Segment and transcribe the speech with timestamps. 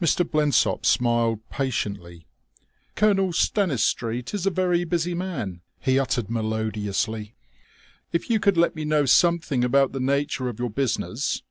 [0.00, 0.24] Mr.
[0.26, 2.26] Blensop smiled patiently.
[2.96, 7.34] "Colonel Stanistreet is a very busy man," he uttered melodiously.
[8.10, 11.42] "If you could let me know something about the nature of your business...."